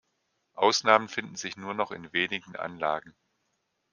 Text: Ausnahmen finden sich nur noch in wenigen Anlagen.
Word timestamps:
Ausnahmen 0.55 1.09
finden 1.09 1.35
sich 1.35 1.57
nur 1.57 1.75
noch 1.75 1.91
in 1.91 2.11
wenigen 2.11 2.55
Anlagen. 2.55 3.15